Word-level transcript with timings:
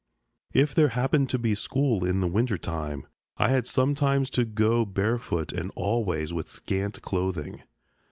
If 0.55 0.73
there 0.73 0.87
happened 0.87 1.29
to 1.29 1.37
be 1.37 1.51
a 1.51 1.55
school 1.55 2.03
in 2.03 2.21
the 2.21 2.27
winter 2.27 2.57
time, 2.57 3.05
I 3.37 3.49
had 3.49 3.67
sometimes 3.67 4.31
to 4.31 4.45
go 4.45 4.83
bare 4.83 5.19
footed 5.19 5.55
and 5.55 5.71
always 5.75 6.33
with 6.33 6.49
scant 6.49 7.03
clothing. 7.03 7.61